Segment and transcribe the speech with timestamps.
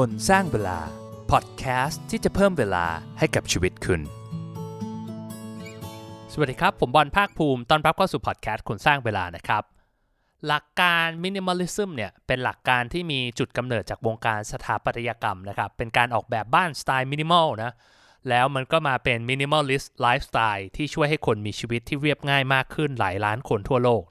[0.00, 0.78] คนสร้างเวลา
[1.30, 2.86] พอดแคสต์ที่จะเพิ่มเวลา
[3.18, 4.00] ให้กับชีวิตคุณ
[6.32, 9.62] สวัสดีครับ ผมบอลภาคภูมิ ต้อนรับเข้าสู่พอดแคสต์คนสร้างเวลานะครับ
[10.46, 17.72] หลักการ minimalism เนี่ย เป็นหลักการที่มีจุดกำเนิดจากวงการสถาปัตยกรรมนะครับ เป็นการออกแบบบ้านสไตล์มินิมอลนะ
[18.28, 24.02] แล้วมันก็มาเป็น minimalist lifestyle ที่ช่วยให้คนมีชีวิตที่เรียบง่ายมากขึ้นหลายล้านคนทั่วโลก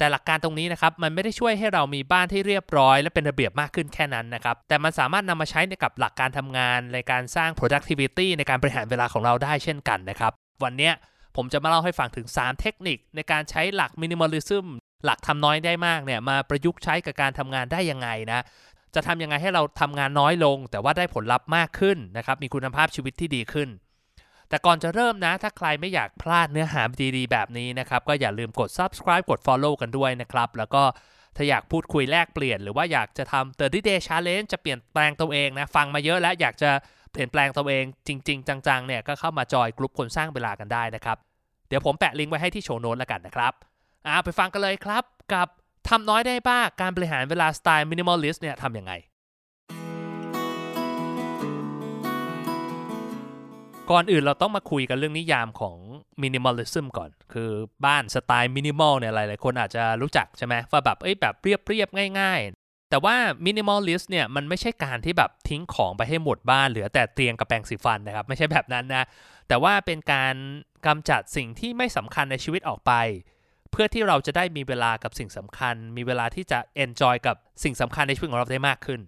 [0.00, 10.32] แต่หลักการตรงนี้นะครับมันไม่ได้ช่วยให้เรามีบ้านที่เรียบร้อย และเป็นระเบียบมากขึ้นแค่นั้นนะครับแต่มันสามารถนำมาใช้ในกับหลักการทำงานในการสร้าง productivity ในการบริหารเวลาของเราได้เช่นกันนะครับ
[10.64, 10.90] วันนี้
[11.36, 14.66] ผมจะมาเล่าให้ฟังถึง 3 เทคนิคในการใช้หลัก minimalism
[15.04, 18.40] หลักทำน้อยได้มากเนี่ยมาประยุกต์ใช้กับการทำงานได้ยังไงนะ
[18.94, 23.68] จะทำยังไงให้เราทำงานน้อยลง แต่ว่าได้ผลลัพธ์มากขึ้นนะครับมีคุณภาพชีวิตที่ดีขึ้น
[24.50, 26.82] แต่ก่อนจะเริ่มนะ ถ้าใครไม่อยากพลาดเนื้อหา
[27.16, 30.82] ดีๆแบบนี้นะครับ ก็อย่าลืมกด subscribe กด follow กันด้วยนะครับ แล้วก็
[31.36, 36.70] ถ้าอยากพูดคุยแลกเปลี่ยน หรือว่าอยากจะทำ 30 day challenge จะเปลี่ยนแปลงตัวเองนะ ฟังมาเยอะแล้วอยากจะ
[37.12, 41.18] เปลี่ยนแปลงตัวเองจริง ๆ จังๆเนี่ยก็เข้ามาจอยกลุ่มคนสร้างเวลากันได้นะครับ
[41.68, 43.52] เดี๋ยวผมแปะลิงก์ไว้ให้ที่โชว์โน้ตแล้วกันนะครับ
[44.06, 45.48] อ่าไปฟังกันเลยครับกับ
[45.88, 48.92] ทำน้อยได้บ้างการบริหารเวลาสไตล์ minimalist เนี่ยทำยังไง
[53.90, 55.76] ก่อนอื่นเราต้องมาคุยกันเรื่องนิยามของ
[56.22, 57.50] minimalism ก่อน คือ
[57.86, 63.16] บ้านสไตล์ minimal เนี่ยหลาย ๆ คนอาจจะรู้จักใช่ไหมว่าแบบเอ้ยแบบเรียบเรียบๆง่าย ๆ แต่ว่า
[63.46, 69.04] minimalist เนี่ยมันไม่ใช่การที่แบบทิ้งของไปให้หมดบ้านเหลือแต่เตียงกับแปรงสีฟันนะครับ ไม่ใช่แบบนั้นนะ
[69.48, 70.34] แต่ว่าเป็นการ
[70.86, 72.92] กำจัดสิ่งที่ไม่สำคัญในชีวิตออกไป
[73.70, 79.00] เพื่อที่เราจะได้มีเวลากับสิ่งสำคัญ มีเวลาที่จะ enjoy กับสิ่งสำคัญในชีวิตของเราได้มากขึ้น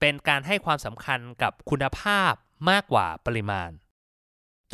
[0.00, 2.32] เป็นการให้ความสำคัญกับคุณภาพ
[2.70, 3.70] มากกว่าปริมาณ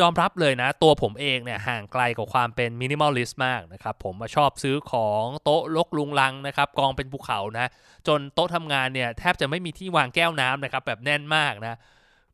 [0.01, 7.67] ยอมรับเลยนะ ตัวผมเองเนี่ยห่างไกลกับความเป็น minimalist มากนะครับผมมาชอบซื้อของโต๊ะรกรุงรังนะครับ กองเป็นภูเขานะ
[8.07, 11.75] จนโต๊ะทำงานเนี่ย แทบจะไม่มีที่วางแก้วน้ำนะครับ แบบแน่นมากนะ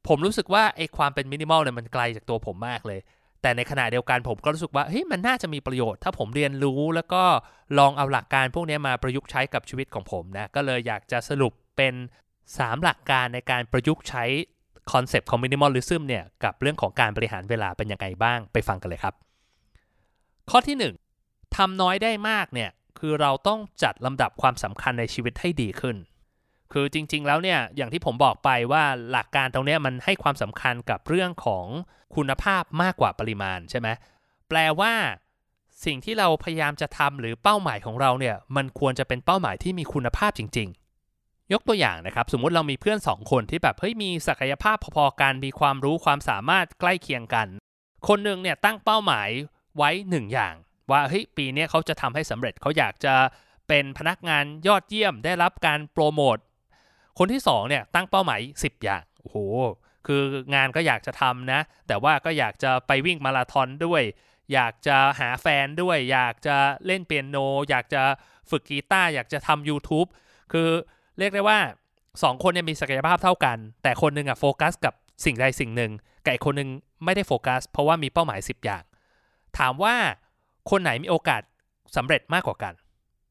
[0.09, 3.01] ผมรู้สึกว่าไอ้ความเป็นมินิมอลเนี่ยมันไกลจากตัวผมมากเลย
[3.43, 7.23] แต่ในขณะเดียวกันผมก็รู้สึกว่าเฮ้ยมันน่าจะมีประโยชน์ ถ้าผมเรียนรู้แล้วก็
[7.79, 11.95] ลองเอาหลักการพวกนี้มาประยุกต์ใช้กับชีวิตของผมนะก็เลยอยากจะสรุปเป็น
[12.41, 14.25] 3 หลักการในการประยุกต์ใช้
[14.93, 19.15] concept ของ minimalism เนี่ยกับเรื่องของการบริหารเวลาเป็นยังไงบ้างไปฟังกันเลยครับ
[20.51, 25.97] ข้อที่ 1ทำน้อยได้มากเนี่ยคือเราต้องจัดลำดับความสำคัญในชีวิตให้ดีขึ้น
[26.73, 31.67] คือจริง ๆ แล้วเนี่ยอย่างที่ผมบอกไปว่าหลักการตรงนี้มันให้ความสำคัญกับเรื่องของ
[32.17, 33.89] คุณภาพมากกว่าปริมาณใช่ไหม
[34.49, 34.93] แปลว่า
[35.85, 40.90] สิ่งที่เราพยายามจะทำหรือเป้าหมายของเราเนี่ยมันควรจะเป็นเป้าหมายที่มีคุณภาพจริงๆ
[41.53, 47.47] ยกตัวอย่างนะครับ สมมุติเรามีเพื่อน 2 คนที่แบบเฮ้ยมีศักยภาพพอๆกันมีความรู้ความสามารถใกล้เคียงกัน
[48.09, 49.29] คนหนึ่งเนี่ยตั้งเป้าหมาย
[49.77, 50.55] ไว้ 1 อย่าง
[50.91, 53.15] ว่าเฮ้ยปีนี้เขาจะทำให้สำเร็จเขาอยากจะ
[53.69, 56.37] เป็นพนักงานยอดเยี่ยมได้รับการโปรโมท
[57.19, 59.37] คนที่2เนี่ยตั้งเป้าหมาย 10 อย่างโอ้โห
[60.07, 60.23] คือ
[60.55, 64.03] งานก็อยากจะทำนะ แต่ว่าก็อยากจะไปวิ่งมาราธอนด้วย
[64.53, 66.57] อยากจะหาแฟนด้วย อยากจะ
[66.87, 67.37] เล่นเปียโน
[67.71, 68.03] อยากจะ
[68.51, 70.09] ฝึกกีตาร์อยากจะทำ YouTube
[70.53, 70.71] คือ
[71.21, 71.59] เรียกได้ว่า
[72.03, 74.95] 2 คนเนี่ยมีศักยภาพเท่ากัน แต่คนหนึงอะโฟกัสกับ
[75.25, 75.93] สิ่งใดสิ่งหนึ่ง
[76.25, 76.69] กับอีกคนหนึง
[77.05, 78.83] ไม่ได้โฟกัส เพราะว่ามีเป้าหมาย 10 อย่าง
[79.59, 79.95] ถามว่า
[80.71, 81.43] คนไหนมีโอกาส
[81.97, 82.75] สำเร็จมากกว่ากัน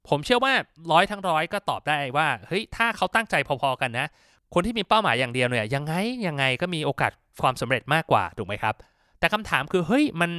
[0.10, 0.54] ผมเชื่อว่า
[0.92, 4.08] ร้อยทั้งร้อยก็ตอบได้ว่าเฮ้ยถ้าเขาตั้งใจพอๆกันนะ
[4.54, 5.94] คนที่มีเป้าหมายอย่างเดียวเนี่ยยังไง
[6.28, 7.12] ยังไงก็มีโอกาส
[7.42, 8.76] ความสำเร็จมากกว่าถูกไหมครับ
[9.20, 10.32] แต่คำถามคือเฮ้ยมัน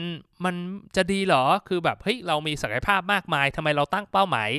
[0.45, 0.55] มัน
[0.97, 4.51] จะดีเหรอคือแบบเฮ้ยเรามีศักยภาพมากมายทำไมเราตั้งเป้าหมาย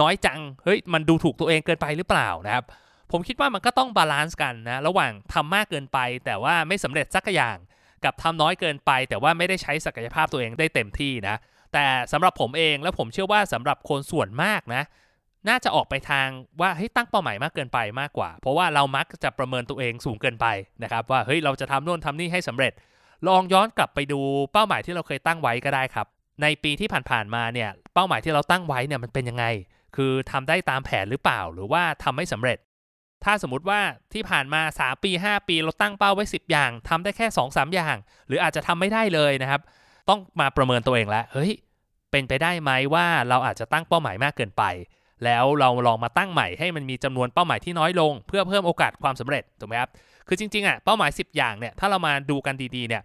[0.00, 2.64] น้อยจัง เฮ้ย มันดูถูกตัวเองเกินไปหรือเปล่านะครับ
[3.12, 7.56] ผมคิดว่ามันก็ต้อง balance กันนะ ระหว่างทำมากเกินไป แต่ว่าไม่สำเร็จสักอย่าง
[8.04, 11.36] กับทำน้อยเกินไป แต่ว่าไม่ได้ใช้ศักยภาพตัวเองได้เต็มที่นะ
[11.72, 14.82] แต่สำหรับผมเองแล้วผมเชื่อว่าสำหรับคนส่วนมากนะ
[15.48, 16.28] น่าจะออกไปทาง
[16.60, 20.46] ว่าเฮ้ยตั้งเป้าหมายมากเกินไปมากกว่า เพราะว่าเรามักจะประเมินตัวเองสูงเกินไป
[20.82, 22.72] นะครับว่าเฮ้ยเราจะทำโน่นทำนี่ให้สำเร็จ
[23.28, 24.20] ลองย้อนกลับไปดู
[24.52, 26.06] เป้าหมายที่เราเคยตั้งไว้ก็ได้ครับ
[26.42, 29.44] ในปีที่ผ่านๆมาเนี่ยเป้าหมายที่เราตั้งไว้เนี่ยมันเป็นยังไง
[29.96, 32.58] คือทำได้ตามแผนหรือเปล่า หรือว่าทำไม่สำเร็จ
[33.24, 33.80] ถ้าสมมติว่า
[34.12, 37.96] ที่ผ่านมา 3 ปี 5 ปีเราตั้งเป้าไว้ 10 อย่างทำได้แค่ 2-3 อย่าง
[38.26, 39.60] หรืออาจจะทำไม่ได้เลยนะครับ
[40.08, 41.52] ต้องมาประเมินตัวเองแล้วเฮ้ย
[42.10, 44.64] เป็นไปได้ไหมว่าเราอาจจะตั้งเป้าหมายมากเกินไป
[45.24, 49.90] แล้วเราลองมาตั้งใหม่ให้มันมีจำนวนเป้าหมายที่น้อยลง เพื่อเพิ่มโอกาสความสำเร็จถูกไหมครับ
[50.28, 53.02] คือจริงๆอะเป้าหมาย 10 อย่างเนี่ยถ้าเรามาดูกันดีๆเนี่ย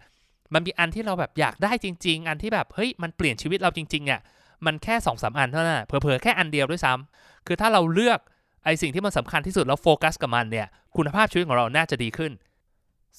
[0.54, 4.20] มันมีอันที่เราแบบอยากได้จริง ๆ อันที่แบบเฮ้ยมันเปลี่ยนชีวิตเราจริงๆอะ
[4.66, 8.18] มันแค่2อสอันเท่านั้นเผลอๆแค่อันเดียวด้วยซ้ำคือถ้าเราเลือก
[8.64, 10.66] ไอสิ่งที่มันสำคัญที่สุดแล้วโฟกัสกับมันเนี่ย
[10.96, 12.32] คุณภาพชีวิตของเราน่าจะดีขึ้น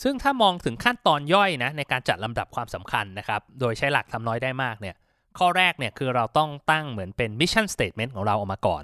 [0.01, 4.95] ซึ่งถ้ามองถึงขั้นตอนย่อยนะในการจัดลำดับความสำคัญนะครับโดยใช้หลักทำน้อยได้มากเนี่ย
[5.38, 8.83] ข้อแรกเนี่ยคือเราต้องตั้งเหมือนเป็น mission statement ของเราออกมาก่อน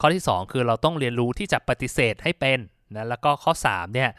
[0.00, 2.58] ข้อที่ 2 คือเราต้องเรียนรู้ที่จะปฏิเสธให้เป็น
[2.96, 4.10] นะแล้วก็ข้อ3เนี่ย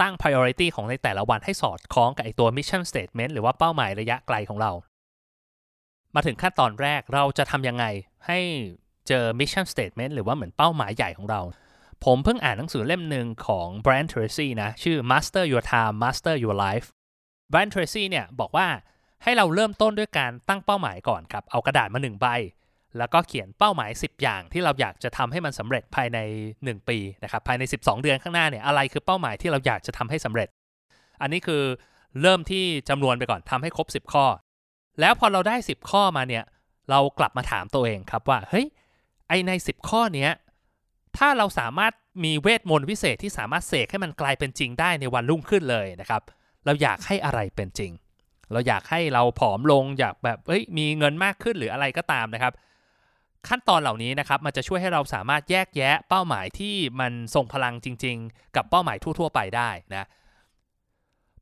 [0.00, 4.72] ตั้ง priority ของในแต่ละวันให้สอดคล้องกับไอตัว mission statement หรือว่าเป้าหมายระยะไกลของเรา
[6.14, 7.84] มาถึงขั้นตอนแรกเราจะทำยังไง
[8.26, 8.38] ให้
[9.08, 11.40] เจอ mission statement หรือว่าเหมือนเป้าหมายใหญ่ของเรา
[12.04, 16.86] ผมเพิ่งอ่านหนังสือเล่มหนึ่งของ Brian Tracy นะ ชื่อ Master Your Time Master Your Life
[17.52, 18.66] Brian Tracy เนี่ยบอกว่า
[19.22, 22.26] ให้เราเริ่มต้นด้วยการตั้งเป้าหมายก่อนครับ เอากระดาษมาหนึ่งใบ
[22.98, 26.18] แล้วก็เขียนเป้าหมาย 10 อย่างที่เราอยากจะทำให้มันสำเร็จภายใน
[26.54, 30.48] 1 ปีนะครับภายใน 12 เดือนข้างหน้าเนี่ยอะไรคือเป้าหมายที่เราอยากจะทำให้สำเร็จ
[31.22, 31.62] อันนี้คือ
[32.22, 34.24] เริ่มที่จำนวนไปก่อนทำให้ครบ 10 ข้อ
[35.00, 36.44] แล้วพอเราได้ 10 ข้อมาเนี่ย
[36.90, 38.66] เรากลับมาถามตัวเองครับว่า เฮ้ย
[39.28, 40.30] ไอใน 10 ข้อเนี้ย
[41.16, 41.92] ถ้าเราสามารถ
[42.24, 46.22] มีเวทมนต์วิเศษที่สามารถเสกให้มันกลายเป็นจริงได้ในวันรุ่งขึ้นเลยนะครับ
[46.64, 47.92] เราอยากให้อะไรเป็นจริง
[48.52, 52.52] เราอยากให้เราผอมลง อยากแบบ เฮ้ย มีเงินมากขึ้นหรืออะไรก็ตามนะครับ
[53.48, 60.04] ขั้นตอนเหล่านี้นะครับ มันจะช่วยให้เราสามารถแยกแยะเป้าหมายที่มันส่งพลังจริง ๆ กับเป้าหมายทั่ว ๆ ไปได้นะ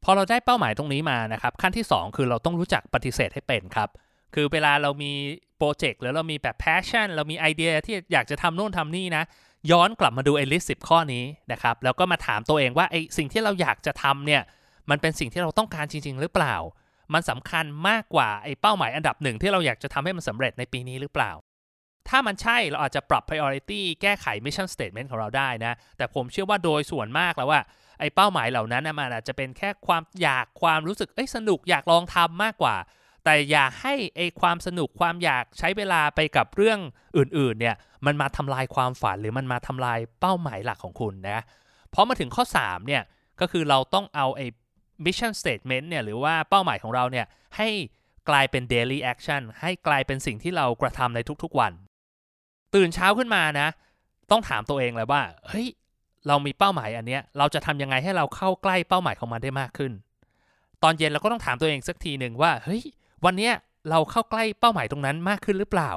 [0.05, 3.88] พอเราได้เป้าหมายตรงนี้มานะครับ ขั้นที่ 2 คือเราต้องรู้จักปฏิเสธให้เป็นครับ
[4.35, 5.12] คือเวลาเรามี
[5.58, 9.25] โปรเจกต์หรือเรามีแบบ passion เรามีไอเดียที่อยากจะทำโน่นทำนี่นะ
[9.70, 14.43] ย้อนกลับมาดูไอ้ลิสต์สิข้อนี้นะครับ แล้วก็มาถามตัวเองว่าไอ้สิ่งที่เราอยากจะทำเนี่ย
[14.91, 16.56] มันเป็นสิ่งที่เราต้องการจริง ๆ หรือเปล่า
[17.14, 21.31] มันสำคัญมากกว่าไอ้เป้าหมายอันดับหนึ่งที่เราอยากจะทำให้มันสำเร็จในปีนี้หรือเปล่า
[22.08, 27.61] ถ้ามันใช่เราอาจจะปรับ priority แก้ไข mission statement ของเราได้นะ แต่ผมเชื่อว่าโดยส่วนมากแล้วว่า
[28.00, 32.76] ไอ้เป้าหมายเหล่านั้นนะมันอาจจะเป็นแค่ความอยากความรู้สึกเอ้ยสนุกอยากลองทำมากกว่า
[33.25, 36.79] แต่อย่าให้ไอ้ความสนุกความอยากใช้เวลาไปกับเรื่อง
[37.17, 37.76] อื่นๆเนี่ย
[38.06, 41.41] มันมาทำลายความฝันหรือมันมาทำลายเป้าหมายหลักของคุณนะ
[41.94, 43.02] พอมาถึงข้อ3เนี่ย
[43.41, 44.46] ก็คือเราต้องเอาไอ้
[45.05, 47.26] mission statement เนี่ยหรือว่าเป้าหมายของเราเนี่ย
[47.56, 47.69] ให้
[48.29, 51.73] กลายเป็น daily action ให้กลายเป็นสิ่งที่เรากระทำในทุกๆวัน
[52.75, 53.69] ตื่นเช้าขึ้นมานะ
[54.31, 55.69] ต้องถามตัวเองเลยว่า เฮ้ย
[56.28, 59.93] เรามีเป้าหมายอันเนี้ยเราจะทำยังไงให้เราเข้าใกล้เป้าหมายของมันได้มากขึ้น
[60.82, 62.82] ตอนเย็นเราก็ต้องถามตัวเองสักทีหนึ่งว่าเฮ้ย
[63.25, 63.52] วันเนี้ย
[63.90, 65.90] เราเข้าใกล้เป้าหมายตรงนั้นมากขึ้นหรือเปล่า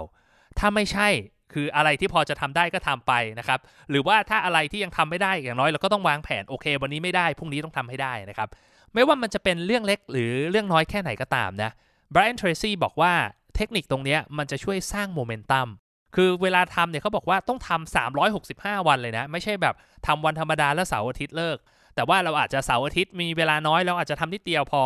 [0.59, 1.07] ถ้าไม่ใช่
[1.53, 3.59] คืออะไรที่พอจะทำได้ก็ทำไปนะครับ
[3.89, 8.49] หรือว่าถ้าอะไรที่ยังทำไม่ได้อย่างน้อยเราก็ต้องวางแผนโอเค วันนี้ไม่ได้พรุ่งนี้ต้องทำให้ได้นะครับ
[8.93, 11.71] ไม่ว่ามันจะเป็นเรื่องเล็กหรือเรื่องน้อยแค่ไหนก็ตามนะ
[12.13, 13.13] Brian Tracy บอกว่า
[13.55, 15.67] เทคนิคตรงนี้มันจะช่วยสร้างโมเมนตัม
[16.15, 17.95] คือเวลาทำเนี่ยเขาบอกว่าต้องทำ
[18.39, 19.75] 365 วันเลยนะ ไม่ใช่แบบ
[20.07, 21.57] ทำวันธรรมดาแล้วเสาร์อาทิตย์เลิก
[21.95, 24.83] แต่ว่าเราอาจจะเสาร์อาทิตย์มีเวลาน้อยเราอาจจะทำนิดเดียวพอ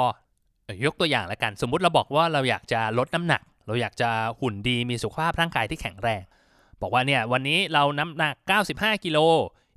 [0.86, 4.10] ยกตัวอย่างละกัน สมมุติเราบอกว่าเราอยากจะลดน้ำหนัก เราอยากจะ
[4.42, 6.22] หุ่นดีมีสุขภาพร่างกายที่แข็งแรง
[6.82, 8.36] บอกว่าเนี่ยวันนี้เราน้ำหนัก
[8.70, 9.18] 95 กิโล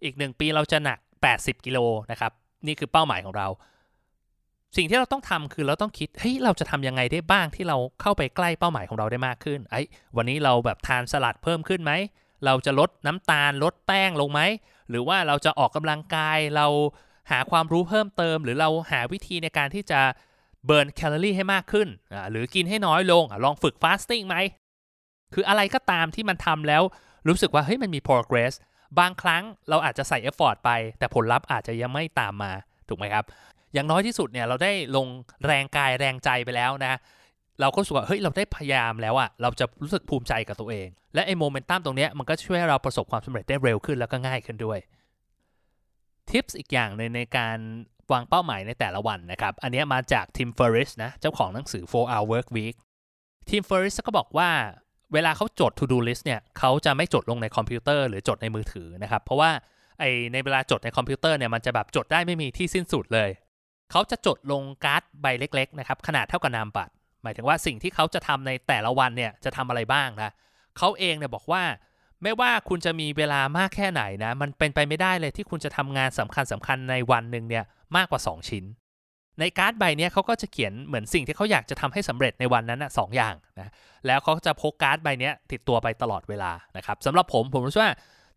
[0.05, 0.99] อีก 1 ปีเราจะหนัก
[1.33, 1.79] 80 กิโล
[2.11, 2.33] นะครับ
[2.67, 3.47] นี่คือเป้าหมายของเรา
[4.77, 9.83] สิ่งที่เราต้องทำคือเราต้องคิดเฮ้ยเราจะทำยังไงได้บ้างที่เราเข้าไปใกล้เป้าหมายของเราได้มากขึ้นไอ้
[10.17, 11.93] วันนี้เราแบบทานสลัดเพิ่มขึ้นไหม
[12.45, 14.41] เราจะลดน้ำตาลลดแป้งลงไหม
[14.91, 16.67] หรือว่าเราจะออกกำลังกายเรา
[17.31, 20.01] หาความรู้เพิ่มเติม หรือเราหาวิธีในการที่จะ
[20.67, 21.89] เบิร์นแคลอรี่ให้มากขึ้น
[22.31, 24.37] หรือกินให้น้อยลง ลองฝึกฟาสติ้งไหม
[25.35, 26.83] คืออะไรก็ตามที่มันทำแล้ว
[27.29, 28.55] รู้สึกว่าเฮ้ยมันมี progress
[28.99, 32.53] บางครั้งเราอาจจะใส่ effort ไป แต่ผลลัพธ์อาจจะยังไม่ตามมา
[32.89, 33.25] ถูกไหมครับ
[33.75, 35.07] อย่างน้อยที่สุดเนี่ยเราได้ลง
[35.47, 36.99] แรงกายแรงใจไปแล้วนะ
[37.61, 44.79] เราก็รู้สึกว่าเฮ้ยเราได้พยายามแล้วอะเราจะรู้สึกภูมิใจกับตัวเอง และไอ้โมเมนตัมตรงนี้มันก็ช่วยให้เราประสบความสำเร็จได้เร็วขึ้นแล้วก็ง่ายขึ้นด้วย
[46.31, 47.59] ทิปส์อีกอย่างหนึ่งในการ
[48.13, 52.75] วางเป้าหมายในแต่ละวันนะครับ อันนี้มาจากทิมเฟอริสนะ เจ้าของหนังสือ 4 hour work week
[53.49, 54.51] Tim Ferriss ก็บอกว่า
[55.13, 59.51] เวลาเขาจด to do list เนี่ยเขาจะไม่จดลงในคอมพิวเตอร์หรือจดในมือถือนะครับ เพราะว่า
[59.99, 63.31] ไอ้ในเวลาจดในคอมพิวเตอร์เนี่ยมันจะแบบจดได้ไม่มีที่สิ้นสุดเลย
[63.91, 66.93] เขาจะจดลงการ์ดใบเล็ก ๆ นะครับ ขนาดเท่ากับนามบัตร
[67.23, 70.31] หมายถึงว่าสิ่งที่เขาจะทำในแต่ละวันเนี่ยจะทำอะไรบ้างนะ
[70.79, 71.63] เขาเองเนี่ยบอกว่า
[72.23, 77.65] ไม่ว่าคุณจะมีเวลามากแค่ไหนนะ มันเป็นไปไม่ได้เลยที่คุณจะทำงานสำคัญสำคัญในวันหนึ่งเนี่ย
[77.97, 78.65] มากกว่า 2 ชิ้น
[79.41, 83.71] ในการ์ดใบนี้เขาก็จะเขียนเหมือนสิ่งที่เขาอยากจะทำให้สำเร็จในวันนั้นนะสองอย่างนะ
[84.07, 87.95] แล้วเขาจะพกการ์ดใบนี้ติดตัวไปตลอดเวลานะครับสำหรับผมผมรู้สึกว่า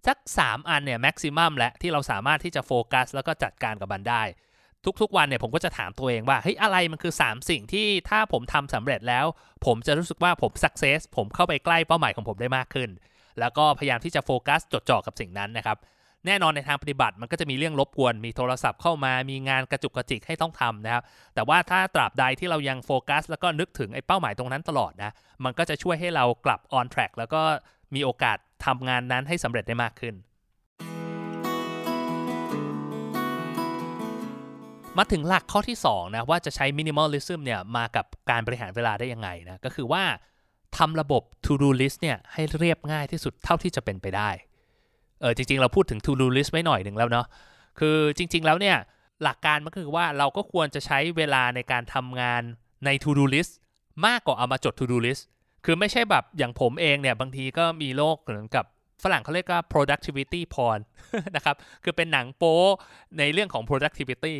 [0.07, 4.23] สัก 3 อันเนี่ย maximum แล้วที่เราสามารถที่จะโฟกัสแล้วก็จัดการกับมันได้
[5.01, 9.25] ทุกๆวันเนี่ยผมก็จะถามตัวเองว่าเฮ้ยอะไรมันคือ 3 สิ่งที่ถ้าผมทำสำเร็จแล้ว
[9.65, 12.89] ผมจะรู้สึกว่าผม success ผมเข้าไปใกล้เป้าหมายของผมได้มากขึ้น
[13.39, 15.77] แล้วก็พยายามที่จะโฟกัสจดจ่อกับสิ่งนั้นนะครับ
[16.27, 21.03] แน่นอนในทางปฏิบัติมันก็จะมีเรื่องรบกวน มีโทรศัพท์เข้ามา มีงานกระจุกกระจิกให้ต้องทำนะครับ
[21.35, 25.11] แต่ว่าถ้าตราบใดที่เรายังโฟกัส แล้วก็นึกถึงไอ้เป้าหมายตรงนั้นตลอดนะ
[25.43, 27.41] มันก็จะช่วยให้เรากลับ on track แล้วก็
[27.95, 30.15] มีโอกาสทำงานนั้นให้สำเร็จได้มากขึ้น
[34.97, 40.03] มาถึงหลักข้อที่2นะว่าจะใช้ minimalism เนี่ยมากับการบริหารเวลาได้ยังไงนะก็คือว่า
[40.77, 44.29] ทำระบบ to do list เนี่ยให้เรียบง่ายที่สุดเท่าที่จะเป็นไปได้
[45.21, 47.25] เออจริง ๆ เราพูดถึง to do list ไว้หน่อยหนึ่งแล้วเนาะ
[47.79, 48.77] คือจริง ๆ แล้วเนี่ย
[49.23, 52.41] หลักการมันคือว่าเราก็ควรจะใช้เวลาในการทำงาน
[52.85, 53.51] ใน to do list
[54.05, 55.23] มากกว่าเอามาจด to do list
[55.65, 58.65] คือไม่ใช่แบบอย่างผมเองเนี่ยบางทีก็มีโลกเหมือนกับ
[59.03, 60.79] ฝรั่งเขาเรียกว่า productivity porn
[61.35, 62.59] นะครับ คือเป็นหนังโป๊
[63.19, 64.35] ในเรื่องของ productivity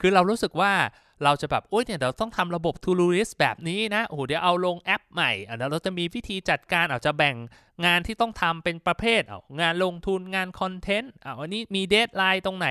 [0.00, 0.72] คือเรารู้สึกว่า
[1.24, 7.36] เราจะแบบ โอ้ยเนี่ยเราต้องทำระบบ to do list แบบนี้นะ โอ้โห เดี๋ยวเอาลงแอปใหม่อะเราจะมีวิธีจัดการอาจจะแบ่ง
[7.86, 12.68] งานที่ต้องทำเป็นประเภทเอางานลงทุนงานคอนเทนต์อะวันนี้มี deadline ตรงไหน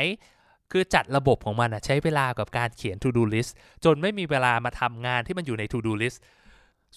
[0.72, 3.52] คือจัดระบบของมันอะใช้เวลากับการเขียน to do list
[3.86, 6.18] จนไม่มีเวลามาทำงานที่มันอยู่ใน to do list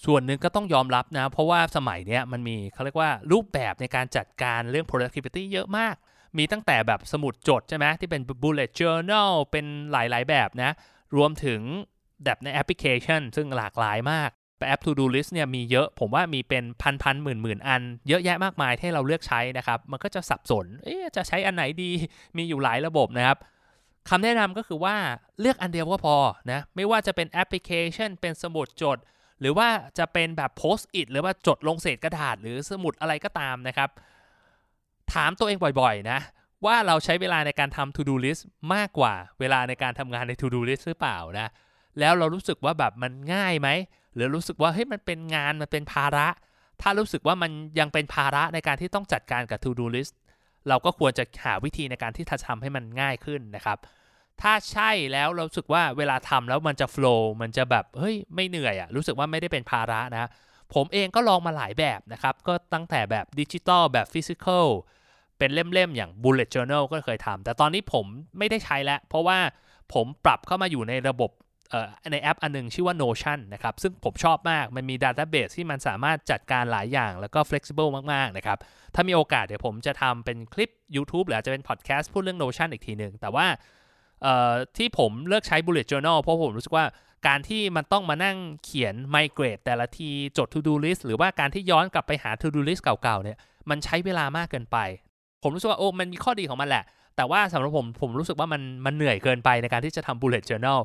[0.05, 5.95] ส่วนหนึ่งก็ต้องยอมรับนะ เพราะว่าสมัยนี้มันมีเขาเรียกว่ารูปแบบในการจัดการเรื่อง productivity เยอะมาก
[6.37, 10.71] มีตั้งแต่แบบสมุดจดใช่ไหมที่เป็น bullet journal เป็นหลายๆ แบบนะ
[11.15, 11.61] รวมถึง
[12.23, 14.29] แบบในแอปพลิเคชัน ซึ่งหลากหลายมาก
[14.67, 21.91] แอป to do list เนี่ยมีเยอะ ผมว่ามีเป็นพันพันหมื่นหมื่นอัน เยอะแยะมากมายที่เราเลือกใช้นะครับ มันก็จะสับสน เอ๊จะใช้อันไหนดี
[22.37, 23.37] มีอยู่หลายระบบนะครับ
[24.09, 24.95] คำแนะนำก็คือว่า
[25.39, 26.15] เลือกอันเดียวก็พอ
[26.51, 28.97] นะ ไม่ว่าจะเป็นแอปพลิเคชัน เป็นสมุดจด
[29.41, 29.67] หรือว่า
[29.97, 33.89] จะเป็นแบบโพสต์อิทหรือว่าจดลงเศษกระดาษหรือสมุดอะไรก็ตามนะครับ
[35.13, 36.19] ถามตัวเองบ่อยๆนะ
[36.65, 38.41] ว่าเราใช้เวลาในการทำ to do list
[38.73, 41.47] มากกว่าเวลาในการทำงานใน to do list หรือเปล่านะ
[41.99, 43.69] แล้วเรารู้สึกว่าแบบมันง่ายไหม
[44.15, 46.27] หรือรู้สึกว่าเฮ้ยมันเป็นงานมันเป็นภาระ
[46.81, 50.13] ถ้ารู้สึกว่ามันยังเป็นภาระในการที่ต้องจัดการกับ to do list
[50.69, 53.77] เราก็ควรจะหาวิธีในการที่จะทำให้มันง่ายขึ้นนะครับ
[54.41, 60.29] ถ้าใช้แล้วเรารู้สึกว่าเวลาทำแล้วมันจะ flow มันจะแบบเฮ้ยไม่เหนื่อยอะรู้สึกว่าไม่ได้เป็นภาระนะ
[60.73, 64.65] ผมเองก็ลองมาหลายแบบนะครับ ก็ตั้งแต่แบบดิจิตอลแบบ physical
[65.37, 68.05] เป็นเล่มๆ อย่าง bullet journal ก็เคยทำแต่ตอนนี้ผม
[68.37, 69.39] ไม่ได้ใช้แล้ว เพราะว่า
[69.93, 71.31] ผมปรับเข้ามาอยู่ในระบบ
[72.11, 78.57] ในแอปอันนึงชื่อว่า Notion นะครับ ซึ่งผมชอบมาก มันมี Database ที่มันสามารถจัดการหลายอย่าง แล้วก็ flexible มาก ๆ นะครับ
[78.95, 83.45] ถ้ามีโอกาสเดี๋ยวผมจะทำเป็นคลิป YouTube หรืออาจจะเป็น podcast พูดเรื่อง Notion อีกทีหนึ่งแต่ว่า
[84.77, 86.85] ที่ผมเลิกใช้ bullet journal เพราะผมรู้สึกว่า
[87.27, 93.37] การที่มันต้องมานั่งเขียน migrate แต่ละทีจด to do list หรือว่าการที่ย้อนกลับไปหา to do list เก่าๆเนี่ย
[93.69, 94.77] มันใช้เวลามากเกินไป
[95.43, 96.83] ผมรู้สึกว่าโอ้มันมีข้อดีของมันแหละ
[97.15, 100.79] แต่ว่าสำหรับผมผมรู้สึกว่ามันมันเหนื่อยเกินไปในการที่จะทำ bullet journal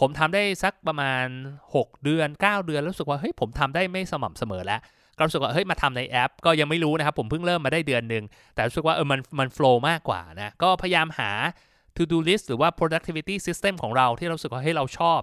[0.00, 1.24] ผมทำได้สักประมาณ
[1.66, 4.80] 6 เดือน 9 เดือนรู้สึกว่าเฮ้ยผมทำได้ไม่สม่ำเสมอแล้ว
[5.16, 8.24] ก็รู้สึกว่าเฮ้ยมาทำในแอป ก็ยังไม่รู้นะครับ ผมเพิ่งเริ่มมาได้เดือนหนึ่ง
[8.54, 11.30] แต่รู้สึกว่าเออมันมันโฟล์มากกว่านะ ก็พยายามหา
[11.96, 15.20] to do list หรือว่า productivity system ของเราที่เราสึกว่าให้เราชอบ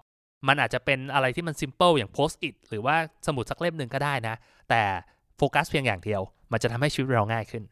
[0.48, 2.96] มันอาจจะเป็นอะไรที่มัน simple อย่าง post it หรือว่า
[3.28, 4.36] สมุดสักเล่มหนึ่งก็ได้นะ
[4.70, 4.82] แต่
[5.38, 7.64] โฟกัสเพียงอย่างเดียว มันจะทำให้ชีวิตเราง่ายขึ้น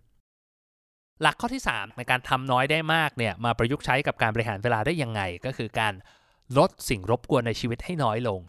[1.22, 5.94] หลักข้อที่ 3 ในการทำน้อยได้มากเนี่ยมาประยุกต์ใช้กับการบริหารเวลาได้ยังไง ก็คือการ
[6.58, 8.40] ลดสิ่งรบกวนในชีวิตให้น้อยลง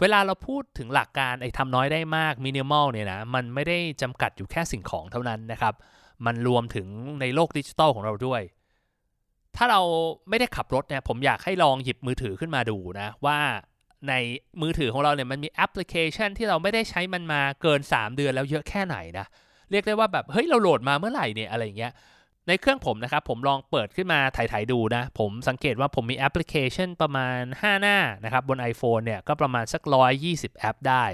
[0.00, 5.74] เวลาเราพูดถึงหลักการไอ้ทำน้อยได้มากมินิมอลเนี่ยนะมันไม่ได้จำกัดอยู่แค่สิ่งของเท่านั้นนะครับ
[6.26, 6.86] มันรวมถึง
[7.20, 8.40] ในโลกดิจิทัลของเราด้วย
[9.56, 9.80] ถ้าเรา
[10.28, 13.38] ไม่ได้ขับรถเนี่ยผมอยากให้ลองหยิบมือถือขึ้นมาดูนะ ว่า
[14.08, 14.14] ใน
[14.62, 19.26] มือถือของเราเนี่ยมันมีแอปพลิเคชันที่เราไม่ได้ใช้มันมาเกิน 3 เดือนแล้วเยอะแค่ไหนนะ
[19.70, 21.92] เรียกได้ว่าแบบเฮ้ยเราโหลดมาเมื่อไหร่เนี่ยอะไรเงี้ย
[22.48, 29.82] ในเครื่องผมนะครับผมลองเปิดขึ้นมาถ่ายๆดูนะ ผมสังเกตว่าผมมีแอปพลิเคชันประมาณ 5 หน้านะครับบน iPhone เนี่ยก็ประมาณสัก
[30.22, 31.04] 120 แอปได้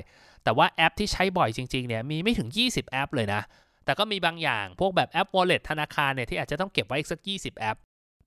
[0.45, 3.42] แต่ว่าแอปที่ใช้บ่อยจริงๆเนี่ยมีไม่ถึง 20 แอปเลยนะ
[3.85, 7.76] แต่ก็มีบางอย่างพวกแบบแอป Wallet ธนาคารเนี่ยที่อาจจะต้องเก็บไว้อีกสัก 20 แอป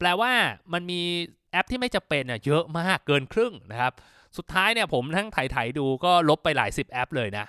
[0.01, 0.33] แปลว่า
[0.73, 1.01] มันมี
[1.51, 3.93] แอปที่ไม่จำเป็นเยอะมากเกินครึ่งนะครับ
[4.37, 7.45] สุดท้ายเนี่ยผมทั้งไถ่ายดูก็ลบไปหลายสิบแอปเลยนะ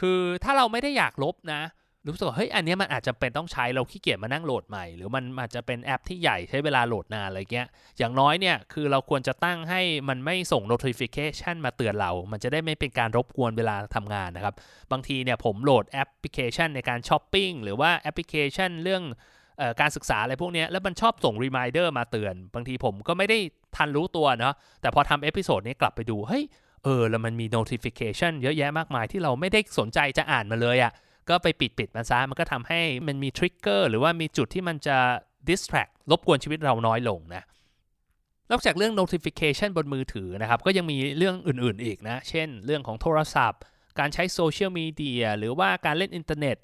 [0.00, 1.62] คือถ้าเราไม่ได้อยากลบนะ
[2.06, 7.66] รู้สึกว่าเฮ้ยอันนี้มันอาจจำเป็นต้องใช้เราขี้เกียจมานั่งโหลดใหม่ หรือมันอาจจะเป็นแอปที่ใหญ่ใช้เวลาโหลดนานอะไรเงี้ย
[7.98, 14.54] อย่างน้อยเนี่ยคือเราควรจะตั้งให้มันไม่ส่ง notification มาเตือนเรา มันจะได้ไม่เป็นการรบกวนเวลาทำงานนะครับ
[14.92, 19.02] บางทีเนี่ยผมโหลดแอปพลิเคชันในการช้อปปิ้งหรือว่าแอปพลิเคชันเรื่อง
[19.80, 23.38] การศึกษาอะไรพวกนี้แล้วมันชอบส่ง reminder มาเตือน บางทีผมก็ไม่ได้
[23.76, 26.44] ทันรู้ตัวเนาะแต่พอทำ episode นี้กลับไปดู เฮ้ย
[26.84, 30.92] เออ แล้วมันมี notification เยอะแยะมากมายที่เราไม่ได้สนใจจะอ่านมาเลยอะ่ะ
[31.28, 34.96] ก็ไปปิดปิดมันซะมันก็ทำให้มันมี trigger หรือว่ามีจุดที่มันจะ
[35.48, 37.44] distract รบกวนชีวิตเราน้อยลงนะ
[38.50, 43.60] นอกจากเรื่อง notification บนมือถือนะครับ ก็ยังมีเรื่องอื่นๆอีกนะ เช่น เรื่องของโทรศัพท์
[43.98, 46.56] การใช้โซเชียลมีเดียหรือว่าการเล่นอินเทอร์เน็ต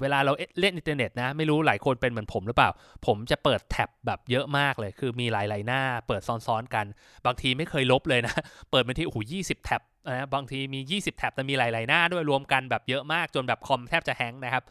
[0.00, 2.70] เวลาเราเล่นอินเทอร์เน็ตนะ ไม่รู้หลายคนเป็นเหมือนผมหรือเปล่า
[3.06, 6.86] ผมจะเปิดแท็บแบบเยอะมากเลย คือมีหลาย ๆ หน้า เปิดซ้อนๆกัน
[7.26, 8.34] บางทีไม่เคยลบเลยนะ
[8.70, 14.64] เปิดบางทีโอ้โหยี่สิบแท็บนะบางทีมี 20 แท็บแต่มีหลาย ๆ หน้าด้วยรวมกันแบบเยอะมากจนแบบคอมแทบจะแฮงนะครับ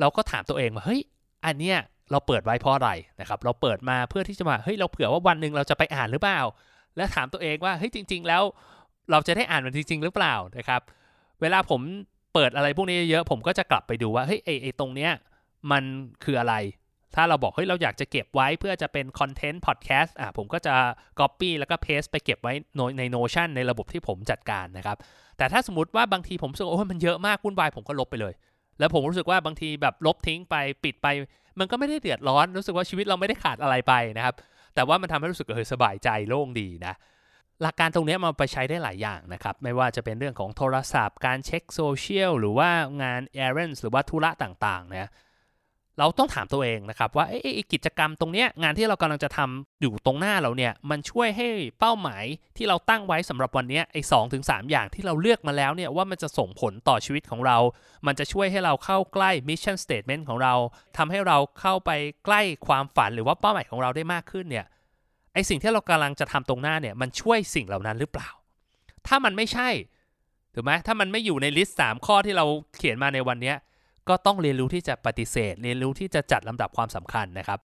[0.00, 1.00] เราก็ถามตัวเองว่าเฮ้ย
[1.46, 1.78] อันเนี้ย
[2.10, 6.40] เราเปิดไว้เพราะอะไรนะครับ เราเปิดมาเพื่อที่จะมาเฮ้ยเราเผื่อว่าวันหนึ่งเราจะไปอ่านหรือเปล่า
[6.96, 8.42] แล้วถามตัวเองว่าเฮ้ยจริง ๆ แล้ว
[9.10, 10.80] เราจะได้อ่านมันจริง ๆ หรือเปล่านะครับ
[11.40, 11.80] เวลาผม
[12.34, 15.12] เปิดอะไรพวกนี้เยอะผมก็จะกลับไปดูว่าเฮ้ยไอไอตรงเนี้ย
[15.70, 15.84] มัน
[16.24, 16.54] คืออะไร
[17.14, 20.74] ถ้าเราบอกเฮ้ยเราอยากจะเก็บไว้เพื่อจะเป็นคอนเทนต์พอดแคสต์อะผมก็จะ
[21.20, 22.52] Copy แล้วก็ Paste ไปเก็บไว้
[22.98, 24.96] ใน Notion ในระบบที่ผมจัดการนะครับ
[25.38, 28.34] แต่ถ้าสมมติว่าบางทีผมรู้สึกว่าโอ้ยมันเยอะมากวุ่นวายผมก็ลบไปเลย
[28.78, 31.06] แล้วผมรู้สึกว่าบางทีแบบลบทิ้งไปปิดไป
[31.58, 34.34] มันก็ไม่ได้เดือดร้อนรู้สึกว่าชีวิตเราไม่ได้ขาดอะไรไปนะครับ
[34.74, 36.94] แต่ว่ามันทำให้รู้สึกเออสบายใจโล่งดีนะ
[37.64, 42.70] หลักการตรงนี้มันไปใช้ได้หลายอย่างนะครับ ไม่ว่าจะเป็นเรื่องของโทรศัพท์ การเช็คโซเชียลหรือว่า
[43.02, 45.10] งาน errands หรือว่าธุระต่างๆเนะ
[45.98, 52.24] เราต้องถามตัวเองนะครับว่าไอ้กิจกรรมตรงนี้งานที่เรากำลังจะทำอยู่ตรงหน้าเราเนี่ยมันช่วยให้เป้าหมาย
[52.56, 57.58] ที่เราตั้งไว้สำหรับวันนี้ไอ้สองถึงสอย่างที่เราเลือกมาแล้วเนี่ยว่ามันจะส่งผลต่อชีวิตของเรา
[58.06, 60.54] มันจะช่วยให้เราเข้าใกล้ mission statement ของเรา
[60.96, 61.90] ทำให้เราเข้าไป
[62.24, 64.66] ใกล้ความฝันหรือว่าเป้าหมายของเราได้มากขึ้นเนี่ย
[65.34, 68.28] ไอ้สิ่งที่เรากำลังจะทำตรงหน้าเนี่ยมันช่วยสิ่งเหล่านั้นหรือเปล่า
[69.06, 69.68] ถ้ามันไม่ใช่
[70.54, 72.44] ถูกไหมถ้ามันไม่อยู่ใน list 3 ข้อที่เรา
[72.78, 73.54] เขียนมาในวันนี้
[74.08, 77.58] ก็ต้องเรียนรู้ที่จะปฏิเสธ เรียนรู้ที่จะจัดลำดับความสำคัญนะครับ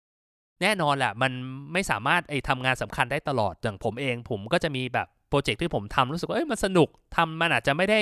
[0.62, 1.32] แน่นอนแหละมัน
[1.74, 8.00] ไม่สามารถไอ้ทำงานสำคัญได้ตลอดอย่างผมเอง ผมก็จะมีแบบโปรเจกต์ที่ผมทำรู้สึกว่าเอ้ยมันสนุกทำมันอาจจะไม่ได้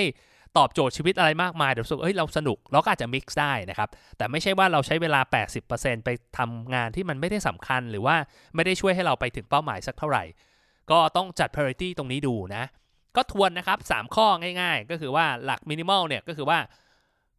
[0.56, 5.20] ตอบโจทย์ชีวิตอะไรมากมายแต่รู้สึกเอ้ยเราสนุกเราก็อาจจะ mix ได้นะครับแต่ไม่ใช่ว่าเราใช้เวลา
[5.62, 8.16] 80%ไปทำงานที่มันไม่ได้สำคัญหรือว่า
[8.54, 10.24] ไม่ได้ช่วยให้เราไปถึงเป้าหมายสักเท่าไหร่
[10.90, 12.64] ก็ต้องจัด priority ตรงนี้ดูนะ
[13.16, 14.26] ก็ทวนนะครับ 3 ข้อ
[14.60, 16.58] ง่าย ๆ ก็คือว่าหลักมินิมอลเนี่ยก็คือว่า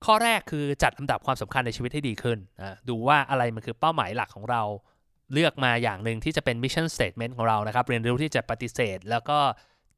[0.05, 4.61] ข้อแรกคือจัดลำดับความสำคัญในชีวิตให้ดีขึ้นนะดูว่าอะไรมันคือเป้าหมายหลักของเรา
[5.33, 9.39] เลือกมาอย่างหนึ่งที่จะเป็น mission statement ของเรานะครับ เรียนรู้ที่จะปฏิเสธ แล้วก็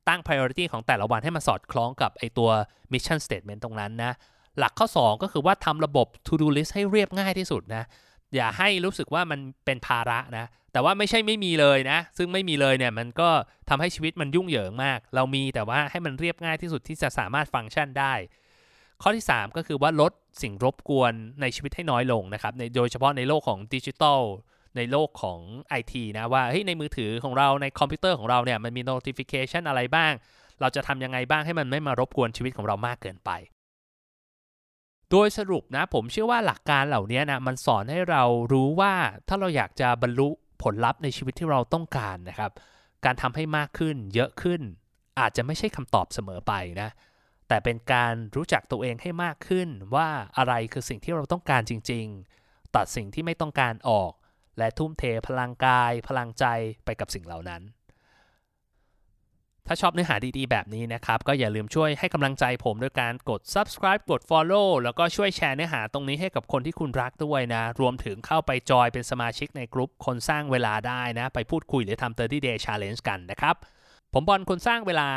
[0.08, 2.50] ตั้ง priority ของแต่ละวันให้มันสอดคล้องกับไอตัว
[2.93, 4.12] mission statement ตรงนั้นนะ
[4.60, 7.84] หลักข้อ 2 ก็คือว่าทำระบบ to do list ให้เรียบง่ายที่สุดนะ
[8.36, 13.29] อย่าให้รู้สึกว่ามันเป็นภาระนะ แต่ว่าไม่ใช่ไม่มีเลยนะ ซึ่งไม่มีเลยเนี่ยมันก็
[13.70, 18.13] ทำให้ชีวิตมันยุ่งเหยิงมาก เรามีแต่ว่าให้มันเรียบง่ายที่สุดที่จะสามารถฟังก์ชันได้
[19.01, 24.22] ข้อที่ 3 ก็คือว่าลดสิ่งรบกวนในชีวิตให้น้อยลงนะครับ โดยเฉพาะในโลกของดิจิทัล
[24.75, 25.39] ในโลกของ
[25.79, 30.12] IT นะว่าเฮ้ยในมือถือของเราในคอมพิวเตอร์ของเราเนี่ยมันมี notification อะไรบ้าง
[30.62, 33.31] เราจะทำยังไงบ้างให้มันไม่มารบกวนชีวิตของเรามากเกินไป
[35.12, 38.93] โดยสรุปนะผมเชื่อว่าหลักการเหล่านี้นะมันสอนให้เรารู้ว่า
[39.27, 40.29] ถ้าเราอยากจะบรรลุ
[40.63, 42.51] ผลลัพธ์ในชีวิตที่เราต้องการนะครับ
[43.05, 44.62] การทำให้มากขึ้นเยอะขึ้น
[45.19, 46.89] อาจจะไม่ใช่คำตอบเสมอไปนะ
[47.47, 50.07] แต่เป็นการรู้จักตัวเองให้มากขึ้นว่า
[50.38, 52.05] อะไรคือสิ่งที่เราต้องการจริง
[52.41, 54.12] ๆ ตัดสิ่งที่ไม่ต้องการออก
[54.57, 56.45] และทุ่มเทพลังกาย พลังใจ
[56.85, 57.63] ไปกับสิ่งเหล่านั้น
[59.67, 73.55] ถ้าชอบเนื้อหาดีๆ แบบนี้นะครับ ก็อย่าลืมช่วยให้กำลังใจผมด้วยการกด subscribe กด follow แล้วก็ช่วยแชร์เนื้อหาตรงนี้ให้กับคนที่คุณรักด้วยนะ รวมถึงเข้าไปจอยเป็นสมาชิกในกลุ่มคนสร้างเวลาได้นะ ไปพูดคุยหรือทำ30 day challenge กันนะครับ
[74.13, 75.07] ผมบอลคนสร้างเวลา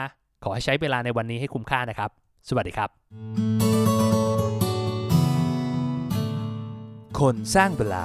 [0.44, 2.10] ขอให้ใช้เวลาในวันนี้ให้คุ้มค่านะครับ
[2.48, 2.90] สวัสดีครับ
[7.20, 8.04] คนสร้างเวลา